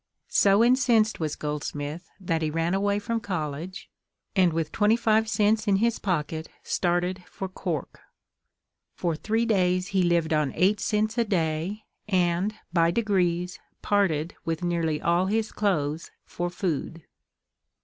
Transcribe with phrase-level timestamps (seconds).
[0.29, 3.87] So incensed was Goldsmith that he ran away from college,
[4.35, 7.99] and with twenty five cents in his pocket started for Cork.
[8.95, 14.63] For three days he lived on eight cents a day, and, by degrees, parted with
[14.63, 17.03] nearly all his clothes for food.